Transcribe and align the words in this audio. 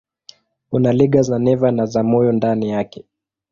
Kuna 0.69 0.93
liga 0.93 1.21
za 1.21 1.39
neva 1.39 1.71
na 1.71 1.85
za 1.85 2.03
moyo 2.03 2.31
ndani 2.31 2.69
yake. 2.69 3.05